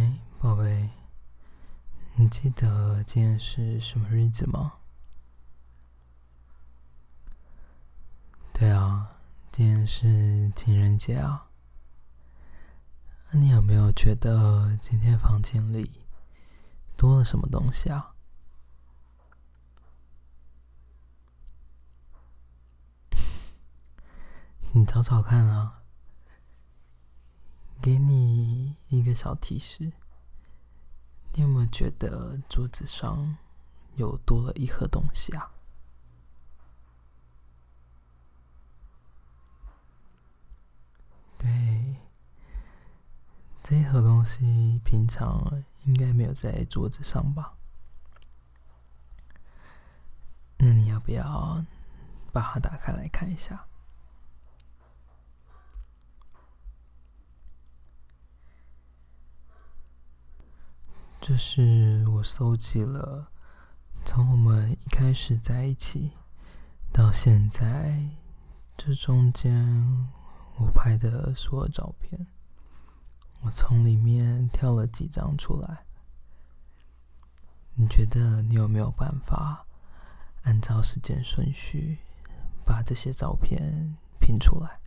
[0.00, 0.88] 哎，宝贝，
[2.14, 4.72] 你记得今天是什么日子吗？
[8.54, 9.18] 对啊，
[9.52, 11.50] 今天是情人节啊。
[13.30, 16.06] 那你有没有觉得今天房间里
[16.96, 18.14] 多了什么东西啊？
[24.72, 25.82] 你找找看啊。
[27.82, 29.92] 给你一个小提示，
[31.32, 33.36] 你有没有觉得桌子上
[33.94, 35.50] 有多了一盒东西啊？
[41.38, 41.96] 对，
[43.62, 47.54] 这盒东西平常应该没有在桌子上吧？
[50.58, 51.64] 那你要不要
[52.32, 53.66] 把它打开来看一下？
[61.22, 63.30] 这是我搜集了
[64.06, 66.12] 从我们一开始在一起
[66.90, 68.02] 到现在
[68.74, 70.08] 这中间
[70.56, 72.26] 我拍的所有照片，
[73.42, 75.84] 我从里面挑了几张出来。
[77.74, 79.66] 你觉得你有没有办法
[80.42, 81.98] 按照时间顺序
[82.64, 84.79] 把这些照片拼出来？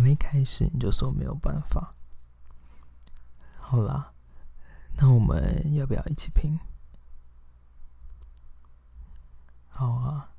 [0.00, 1.94] 还没开始你就说没有办法，
[3.58, 4.14] 好啦，
[4.96, 6.58] 那我们要不要一起拼？
[9.68, 10.32] 好啊，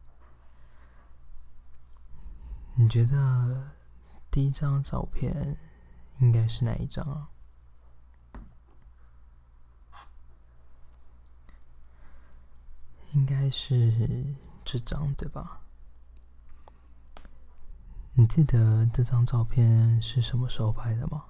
[2.73, 3.69] 你觉得
[4.31, 5.55] 第一张照片
[6.17, 7.29] 应该是哪一张啊？
[13.13, 14.25] 应该是
[14.65, 15.61] 这张对吧？
[18.21, 21.25] 你记得这张照片是什么时候拍的吗？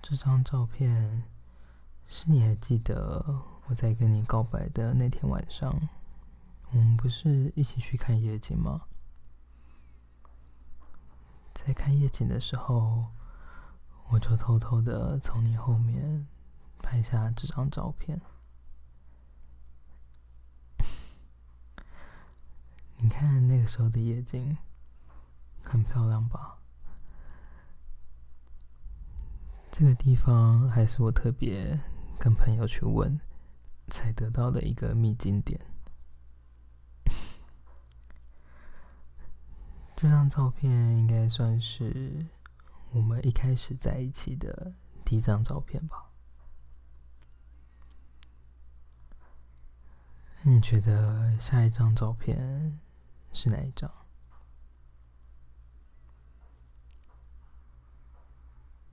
[0.00, 1.24] 这张照片
[2.06, 3.22] 是你还记得
[3.66, 5.78] 我在跟你告白的那天晚上，
[6.70, 8.80] 我们不是一起去看夜景吗？
[11.52, 13.08] 在看夜景的时候，
[14.08, 16.26] 我就偷偷的从你后面
[16.78, 18.18] 拍下这张照片。
[23.06, 24.58] 你看那个时候的夜景，
[25.62, 26.58] 很漂亮吧？
[29.70, 31.78] 这个地方还是我特别
[32.18, 33.20] 跟朋友去问，
[33.86, 35.60] 才得到的一个秘境点。
[39.94, 40.68] 这张照片
[40.98, 42.26] 应该算是
[42.90, 44.74] 我们一开始在一起的
[45.04, 46.06] 第一张照片吧？
[50.42, 52.80] 你觉得下一张照片？
[53.36, 53.92] 是哪一张？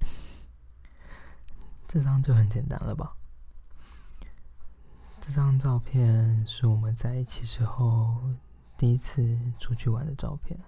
[1.87, 3.15] 这张就很简单了吧？
[5.21, 8.21] 这张照片是我们在一起之后
[8.77, 10.59] 第一次出去玩的照片。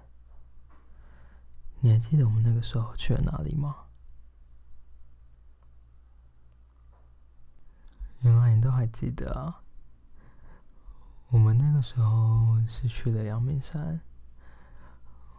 [1.81, 3.87] 你还记得我们那个时候去了哪里吗？
[8.21, 9.64] 原来你都还记得啊！
[11.75, 13.99] 那时候是去了阳明山，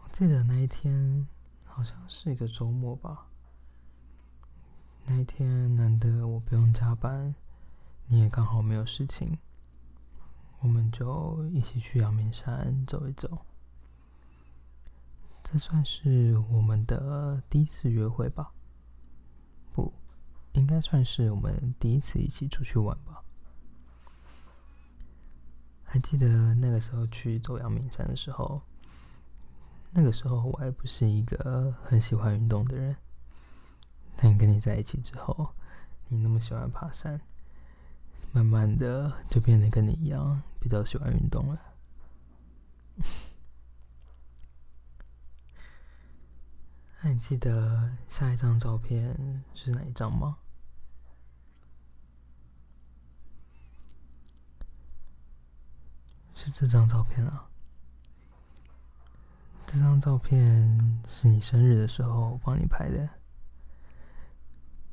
[0.03, 1.27] 我记得那一天
[1.65, 3.25] 好像是一个周末吧。
[5.07, 7.33] 那一天难得我不用加班，
[8.05, 9.35] 你也刚好没有事情，
[10.59, 13.39] 我们就一起去阳明山走一走。
[15.43, 18.51] 这算是我们的第一次约会吧？
[19.73, 19.91] 不，
[20.53, 23.23] 应该算是我们第一次一起出去玩吧。
[25.89, 28.61] 还记得那个时候去走阳明山的时候，
[29.91, 32.95] 那个时候我还不是一个很喜欢运动的人。
[34.17, 35.53] 但跟你在一起之后，
[36.09, 37.21] 你那么喜欢爬山，
[38.33, 41.61] 慢慢的就变得跟你一样比较喜欢运动了。
[47.01, 50.37] 那你记得下一张照片是哪一张吗？
[56.51, 57.47] 这张照片啊！
[59.65, 63.09] 这张照片是你生日的时候我帮你拍的。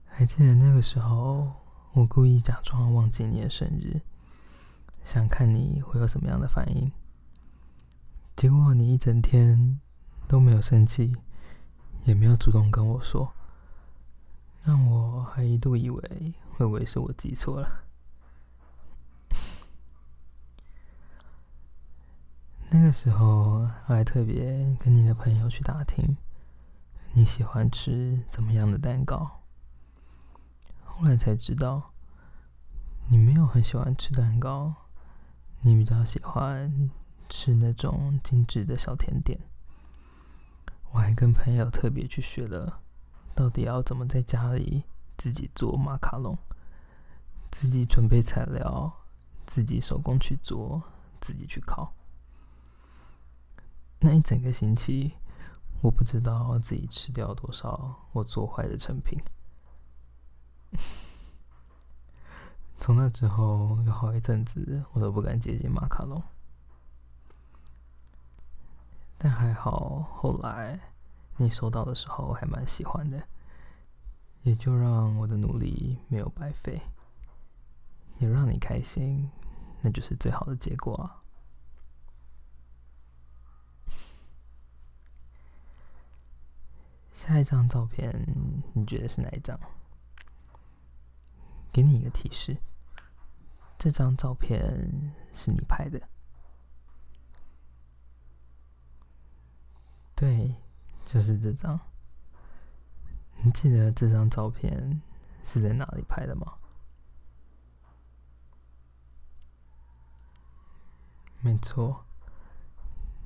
[0.07, 1.53] 还记得那个时候，
[1.93, 4.01] 我故意假装忘记你的生日，
[5.05, 6.91] 想看你会有什么样的反应。
[8.37, 9.81] 结果你一整天
[10.27, 11.17] 都没有生气，
[12.05, 13.33] 也没有主动跟我说，
[14.65, 17.85] 让我还一度以为会不会是我记错了。
[22.71, 26.17] 那个时候我还特别跟你的朋友去打听
[27.13, 29.43] 你喜欢吃怎么样的蛋糕，
[30.85, 31.91] 后来才知道
[33.09, 34.73] 你没有很喜欢吃蛋糕，
[35.63, 36.89] 你比较喜欢
[37.29, 39.41] 吃那种精致的小甜点。
[40.93, 42.79] 我还跟朋友特别去学了，
[43.35, 44.85] 到底要怎么在家里
[45.19, 46.39] 自己做马卡龙，
[47.51, 48.93] 自己准备材料，
[49.45, 50.81] 自己手工去做，
[51.21, 51.93] 自己去烤。
[54.05, 55.15] 那一整个星期，
[55.81, 59.19] 我不知道自己吃掉多少我做坏的成品。
[62.79, 66.23] 从那之后，有好一阵子我都不敢接近马卡龙。
[69.17, 70.79] 但还好，后来
[71.39, 73.27] 你收到的时候还蛮喜欢的，
[74.43, 76.83] 也就让我的努力没有白费，
[78.19, 79.31] 也让你开心，
[79.81, 81.24] 那就是最好的结果啊。
[87.27, 88.13] 下一张照片，
[88.75, 89.59] 你觉得是哪一张？
[91.73, 92.55] 给你一个提示，
[93.79, 94.61] 这张照片
[95.33, 95.99] 是你拍的。
[100.15, 100.55] 对，
[101.07, 101.81] 就是这张。
[103.43, 105.01] 你记得这张照片
[105.45, 106.53] 是在哪里拍的吗？
[111.41, 112.05] 没错，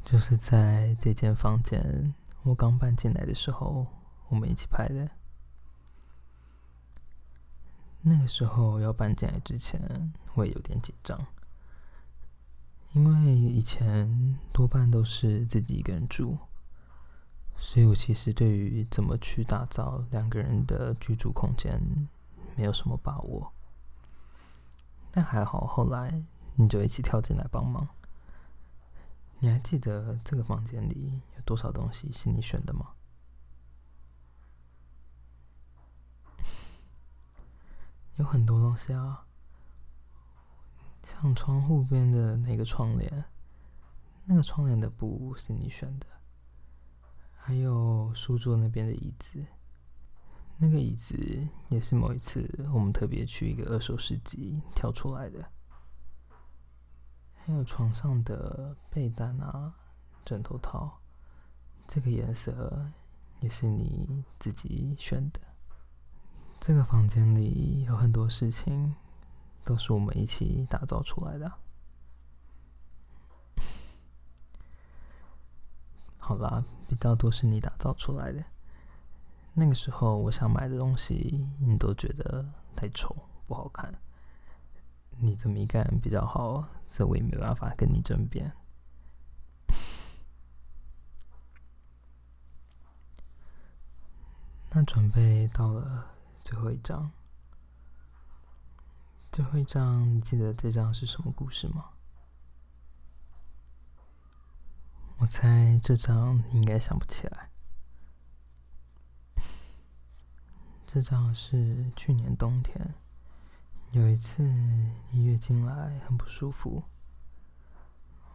[0.05, 2.15] 就是在这间房间。
[2.49, 3.87] 我刚搬进来的时候，
[4.31, 5.07] 我们一起拍的。
[8.01, 9.79] 那个时候要搬进来之前，
[10.33, 11.27] 我也有点紧张，
[12.95, 16.39] 因为以前多半都是自己一个人住，
[17.59, 21.79] 所以我其实对于怎么去打造两个人的居住空间
[22.57, 23.53] 没有什么把握。
[25.11, 26.25] 但还好，后来
[26.55, 27.87] 你就一起跳进来帮忙。
[29.41, 32.89] 你还记得这个房间里有多少东西是你选的吗？
[38.19, 39.25] 有很多东西啊，
[41.05, 43.25] 像窗户边的那个窗帘，
[44.25, 46.07] 那个窗帘的布是你选的，
[47.37, 49.47] 还有书桌那边的椅子，
[50.57, 51.17] 那个椅子
[51.69, 55.49] 也是某一次我们特别去一个二手市集挑出来的。
[57.49, 59.75] 还有床上的被单啊、
[60.23, 61.01] 枕头套，
[61.87, 62.93] 这个颜色
[63.41, 65.41] 也是你自己选的。
[66.61, 68.95] 这个房间里有很多事情，
[69.65, 71.51] 都是我们一起打造出来的。
[76.19, 78.45] 好啦，比较多是你打造出来的。
[79.55, 82.45] 那个时候我想买的东西，你都觉得
[82.77, 83.17] 太丑，
[83.47, 83.99] 不好看。
[85.39, 88.53] 你的美感比较好，这我也没办法跟你争辩。
[94.71, 96.11] 那准备到了
[96.43, 97.13] 最后一张，
[99.31, 101.91] 最后一张，你记得这张是什么故事吗？
[105.19, 107.51] 我猜这张你应该想不起来。
[110.85, 112.95] 这张是去年冬天。
[113.93, 114.43] 有一次，
[115.11, 116.85] 你月经来很不舒服，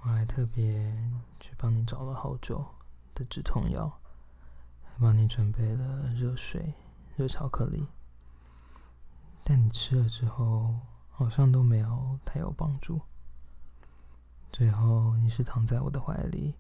[0.02, 0.92] 我还特别
[1.40, 2.66] 去帮你找了好久
[3.14, 3.88] 的止痛药，
[4.82, 6.74] 还帮你准备了热水、
[7.16, 7.88] 热巧克力，
[9.44, 10.80] 但你吃了之后
[11.12, 13.00] 好像都没有太有帮助。
[14.52, 16.56] 最后，你是躺在我的怀里，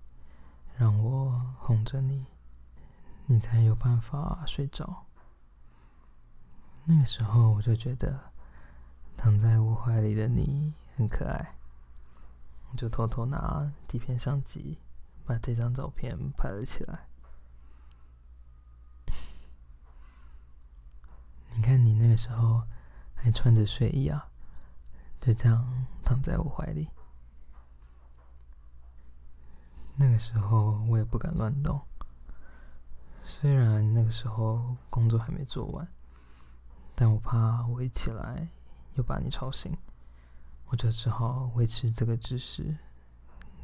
[0.77, 2.27] 让我哄着你，
[3.25, 5.07] 你才有办法睡着。
[6.85, 8.31] 那个时候，我就觉得。
[9.17, 11.55] 躺在我怀里的你很可爱，
[12.71, 14.77] 我就偷偷拿底片相机
[15.25, 17.07] 把这张照片拍了起来。
[21.55, 22.63] 你看，你那个时候
[23.15, 24.27] 还穿着睡衣啊，
[25.21, 26.89] 就这样躺在我怀里。
[29.95, 31.79] 那个时候我也不敢乱动，
[33.23, 35.87] 虽然那个时候工作还没做完，
[36.95, 38.49] 但我怕我一起来。
[38.95, 39.77] 又把你吵醒，
[40.67, 42.77] 我就只好维持这个姿势，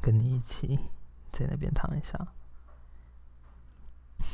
[0.00, 0.78] 跟你一起
[1.30, 2.26] 在那边躺一下。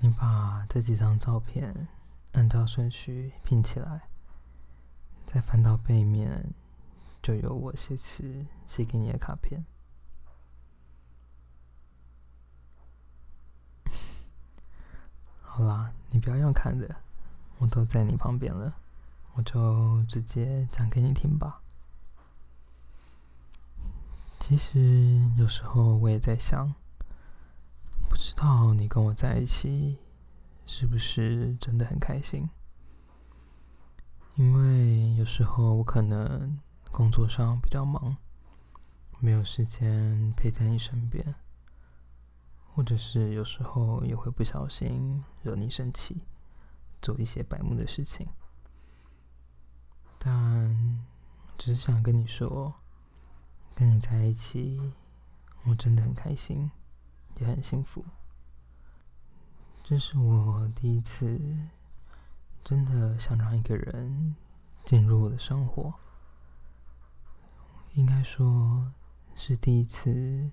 [0.00, 1.88] 你把这几张照片
[2.32, 4.08] 按照顺序拼起来，
[5.26, 6.52] 再翻到背面，
[7.22, 9.64] 就有我写词写给你的卡片。
[15.42, 16.96] 好啦，你不要用看的。
[17.62, 18.74] 我都在你旁边了，
[19.34, 21.62] 我就直接讲给你听吧。
[24.40, 26.74] 其实有时候我也在想，
[28.08, 29.96] 不知道你跟我在一起
[30.66, 32.50] 是不是真的很开心？
[34.34, 36.58] 因为有时候我可能
[36.90, 38.16] 工作上比较忙，
[39.20, 41.36] 没有时间陪在你身边，
[42.74, 46.22] 或者是有时候也会不小心惹你生气，
[47.02, 48.26] 做一些白目的事情。
[50.18, 51.04] 但
[51.58, 52.72] 只是想跟你说，
[53.74, 54.80] 跟你在一起，
[55.64, 56.70] 我真的很开心，
[57.40, 58.04] 也很幸福。
[59.82, 61.40] 这是我第一次
[62.62, 64.36] 真的想让一个人
[64.84, 65.92] 进入我的生活，
[67.94, 68.92] 应该说
[69.34, 70.50] 是第一次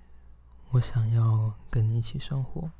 [0.71, 2.71] 我想要跟你一起生活。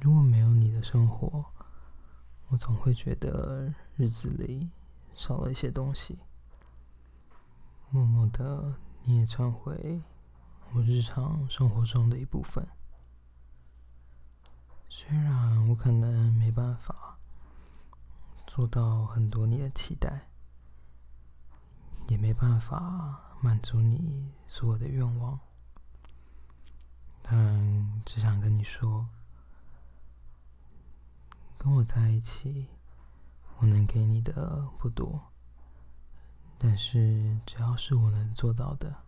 [0.00, 1.44] 如果没有你生活，
[2.48, 4.70] 我总会觉得日子里
[5.14, 6.18] 少了一些东西。
[7.90, 10.02] 默默的，你也成为
[10.72, 12.66] 我日常生活中的一部分。
[14.88, 17.18] 虽然我可能没办法
[18.46, 20.28] 做到很多你的期待，
[22.08, 25.38] 也没办法满足你所有的愿望，
[27.22, 29.08] 但只想跟你说，
[31.62, 32.68] 跟我在一起，
[33.58, 35.30] 我能给你的不多。
[36.56, 39.04] 但是，只要是我能做到的，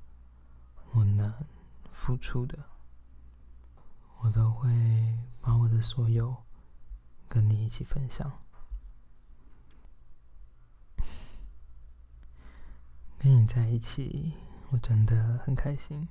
[0.91, 1.33] 我能
[1.91, 2.63] 付出的，
[4.21, 4.69] 我都会
[5.41, 6.45] 把我的所有
[7.27, 8.31] 跟你一起分享。
[13.19, 14.35] 跟你在一起，
[14.69, 16.07] 我真的很开心。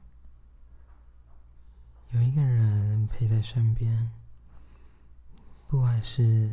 [2.10, 4.12] 有一个人陪在身边，
[5.72, 6.52] 不管是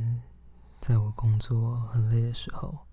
[0.80, 2.86] 在我工作很累的时候。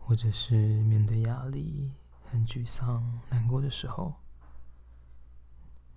[0.00, 1.90] 或者是面对压力
[2.30, 4.12] 很沮丧、难过的时候，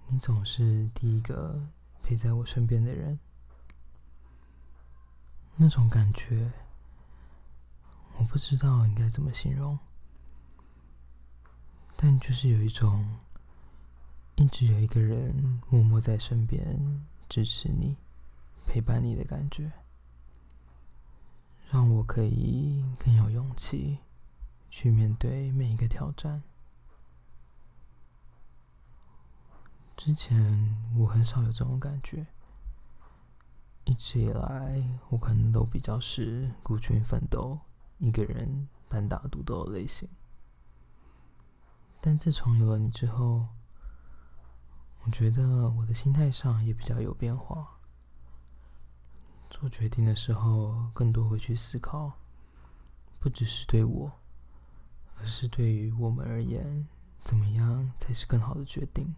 [0.07, 1.61] 你总是第一个
[2.01, 3.19] 陪在我身边的人。
[5.57, 6.53] 那种感觉，
[8.17, 9.77] 我不知道应该怎么形容，
[11.97, 13.17] 但就是有一种
[14.35, 17.97] 一直有一个人默默在身边支持你、
[18.67, 19.71] 陪伴你的感觉。
[21.71, 23.99] 让我可以更有勇气
[24.69, 26.43] 去面对每一个挑战。
[29.95, 32.27] 之前我很少有这种感觉，
[33.85, 37.59] 一直以来我可能都比较是孤军奋斗、
[37.97, 40.07] 一个人单打独斗的类型。
[41.99, 43.47] 但自从有了你之后，
[45.03, 47.76] 我觉得我的心态上也比较有变化。
[49.49, 52.13] 做决定的时候，更多会去思考，
[53.19, 54.11] 不只是对我，
[55.17, 56.87] 而是对于我们而言，
[57.23, 59.15] 怎么样才是更好的决定。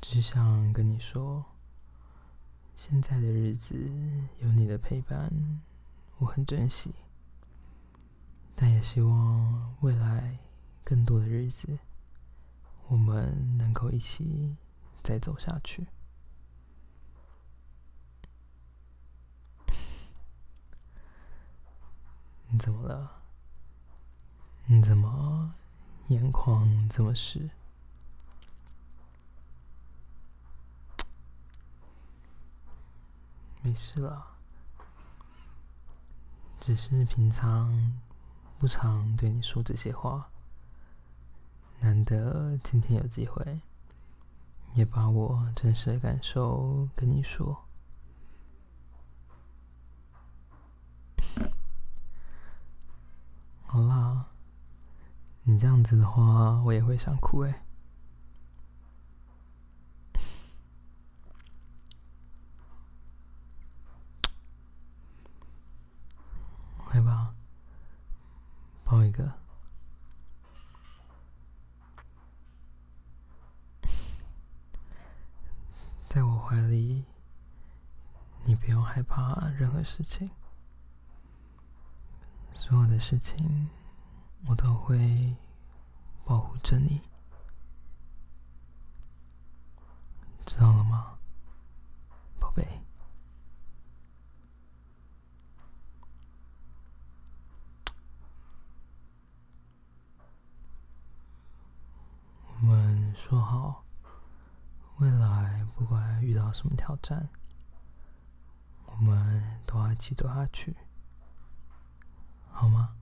[0.00, 1.44] 只想跟你说，
[2.76, 3.74] 现在的日子
[4.40, 5.32] 有你的陪伴，
[6.18, 6.94] 我很珍惜，
[8.54, 10.38] 但也希望未来
[10.84, 11.78] 更多的日子，
[12.88, 14.56] 我们能够一起
[15.02, 15.86] 再走下去。
[22.54, 23.20] 你怎么了？
[24.66, 25.52] 你怎么
[26.06, 27.50] 眼眶这么湿？
[33.60, 34.36] 没事了，
[36.60, 38.00] 只是平常
[38.60, 40.30] 不常对你说这些话，
[41.80, 43.62] 难得今天有机会，
[44.74, 47.64] 也把我真实的感受跟你说。
[53.66, 54.26] 好啦，
[55.54, 57.64] 你这样子的话，我也会想哭哎。
[66.92, 67.32] 来吧，
[68.82, 69.32] 抱一个，
[76.08, 77.04] 在我怀里，
[78.42, 80.28] 你不用害怕任何事情。
[82.50, 83.68] 所有的事情，
[84.46, 85.34] 我都会
[86.24, 87.00] 保护着你，
[90.44, 91.18] 知道了吗，
[92.38, 92.66] 宝贝？
[102.46, 103.84] 我们说好，
[104.98, 107.28] 未来不管遇到什么挑战，
[108.86, 110.76] 我们都要一起走下去。
[112.52, 112.94] 好吗？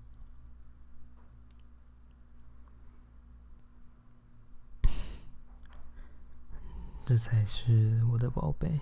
[7.05, 8.81] 这才是我的宝贝。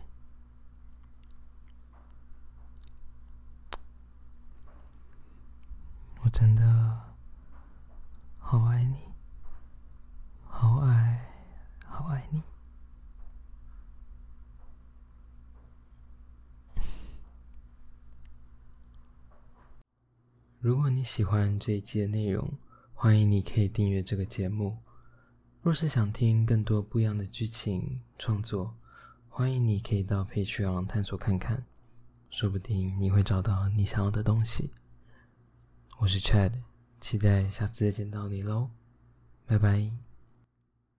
[6.22, 7.16] 我真的
[8.38, 8.98] 好爱你，
[10.44, 11.26] 好爱，
[11.84, 12.42] 好爱你。
[20.60, 22.52] 如果你喜欢这一期的内容，
[22.92, 24.78] 欢迎你可以订阅这个节目。
[25.62, 28.74] 若是想听更多不一样的剧情创作，
[29.28, 31.62] 欢迎你可以到 Patreon 探索看看，
[32.30, 34.70] 说不定你会找到你想要的东西。
[35.98, 36.52] 我是 Chad，
[36.98, 38.70] 期待下次再见到你喽，
[39.44, 40.09] 拜拜。